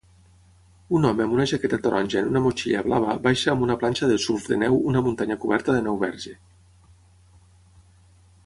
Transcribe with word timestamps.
Un 0.99 1.03
home 1.09 1.25
amb 1.25 1.35
una 1.35 1.43
jaqueta 1.51 1.77
taronja 1.87 2.17
en 2.21 2.31
una 2.31 2.41
motxilla 2.45 2.81
blava 2.87 3.17
baixa 3.27 3.53
amb 3.53 3.65
una 3.67 3.77
planxa 3.83 4.09
de 4.13 4.17
surf 4.25 4.49
de 4.55 4.57
neu 4.65 4.81
una 4.93 5.05
muntanya 5.09 5.39
coberta 5.45 5.77
de 5.77 5.85
neu 5.91 6.01
verge. 6.07 6.35